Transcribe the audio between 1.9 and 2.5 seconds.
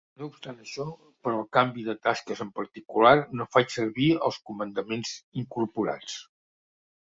tasques en